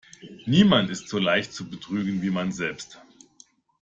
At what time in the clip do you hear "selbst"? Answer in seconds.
2.51-2.99